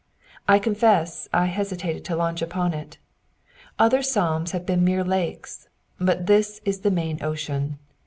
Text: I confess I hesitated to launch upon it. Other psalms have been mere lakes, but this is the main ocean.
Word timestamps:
I 0.47 0.57
confess 0.57 1.29
I 1.31 1.45
hesitated 1.45 2.03
to 2.05 2.15
launch 2.15 2.41
upon 2.41 2.73
it. 2.73 2.97
Other 3.77 4.01
psalms 4.01 4.51
have 4.51 4.65
been 4.65 4.83
mere 4.83 5.03
lakes, 5.03 5.67
but 5.99 6.25
this 6.25 6.59
is 6.65 6.79
the 6.79 6.89
main 6.89 7.23
ocean. 7.23 7.77